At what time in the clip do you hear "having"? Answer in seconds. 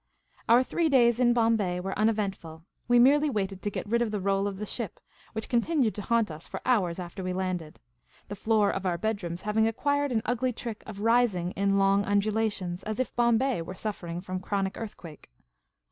9.43-9.67